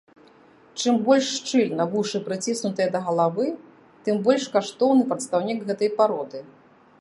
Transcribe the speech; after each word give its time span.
Чым 0.83 0.95
больш 1.09 1.25
шчыльна 1.39 1.85
вушы 1.91 2.21
прыціснутыя 2.29 2.87
да 2.95 2.99
галавы, 3.09 3.47
тым 4.09 4.15
больш 4.29 4.43
каштоўны 4.57 5.03
прадстаўнік 5.13 5.59
гэтай 5.71 5.89
пароды. 6.03 6.39